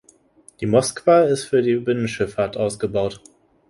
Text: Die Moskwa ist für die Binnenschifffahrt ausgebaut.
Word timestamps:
Die 0.61 0.65
Moskwa 0.65 1.21
ist 1.25 1.43
für 1.43 1.61
die 1.61 1.75
Binnenschifffahrt 1.75 2.57
ausgebaut. 2.57 3.21